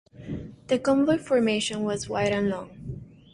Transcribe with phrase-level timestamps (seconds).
[0.65, 3.03] The convoy formation was wide and long.